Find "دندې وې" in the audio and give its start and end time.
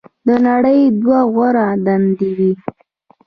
1.85-2.51